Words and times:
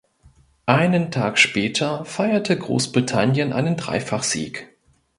Einen 0.65 1.11
Tag 1.11 1.37
später 1.37 2.05
feierte 2.05 2.57
Großbritannien 2.57 3.53
einen 3.53 3.77
Dreifachsieg. 3.77 4.73